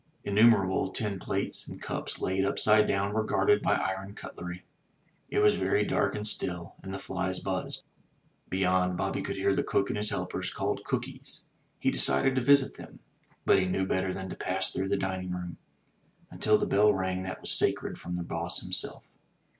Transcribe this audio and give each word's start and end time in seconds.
Innumerable 0.23 0.89
tin 0.89 1.19
plates 1.19 1.67
and 1.67 1.79
cups 1.79 2.19
laid 2.19 2.43
upside 2.43 2.87
down 2.87 3.13
were 3.13 3.23
guarded 3.23 3.61
by 3.61 3.75
iron 3.75 4.15
cutlery. 4.15 4.63
It 5.29 5.41
was 5.41 5.53
very 5.53 5.85
dark 5.85 6.15
and 6.15 6.27
still, 6.27 6.73
and 6.81 6.91
the 6.91 6.97
flies 6.97 7.37
buzzed. 7.39 7.83
Beyond, 8.49 8.97
Bobby 8.97 9.21
could 9.21 9.35
hear 9.35 9.53
the 9.53 9.63
cook 9.63 9.89
and 9.91 9.97
his 9.97 10.09
helpers, 10.09 10.49
called 10.51 10.83
cookees. 10.85 11.45
He 11.77 11.91
decided 11.91 12.33
to 12.35 12.41
visit 12.41 12.77
them; 12.77 12.97
but 13.45 13.59
he 13.59 13.67
knew 13.67 13.85
better 13.85 14.11
than 14.11 14.27
to 14.29 14.35
pass 14.35 14.71
through 14.71 14.89
the 14.89 14.97
dining 14.97 15.33
room. 15.33 15.57
Until 16.31 16.57
the 16.57 16.65
bell 16.65 16.91
rang, 16.91 17.21
that 17.21 17.39
was 17.39 17.51
sacred 17.51 17.99
from 17.99 18.15
the 18.15 18.23
boss 18.23 18.59
himself. 18.59 19.03